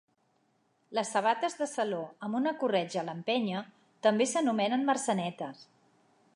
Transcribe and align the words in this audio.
Les 0.97 1.11
sabates 1.15 1.57
de 1.59 1.67
saló 1.73 1.99
amb 2.27 2.39
una 2.41 2.55
corretja 2.63 3.03
a 3.03 3.05
l'empenya 3.11 3.61
també 4.07 4.31
s'anomenen 4.33 4.89
mercenetes. 4.91 5.65